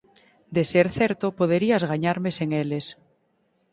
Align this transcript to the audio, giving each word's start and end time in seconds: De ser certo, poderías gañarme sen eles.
De 0.55 0.63
ser 0.71 0.87
certo, 0.99 1.25
poderías 1.39 1.83
gañarme 1.91 2.29
sen 2.37 2.49
eles. 2.63 2.85